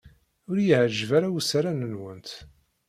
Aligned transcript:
Ur 0.49 0.55
iyi-yeɛjib 0.57 1.09
ara 1.17 1.35
usaran-nwent. 1.37 2.31